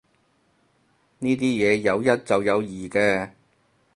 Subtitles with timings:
[1.19, 3.29] 呢啲嘢有一就有二嘅